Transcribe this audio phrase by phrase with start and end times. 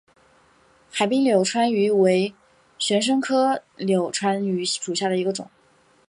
[0.89, 2.33] 海滨柳穿鱼为
[2.79, 5.47] 玄参科柳穿鱼属下的一个种。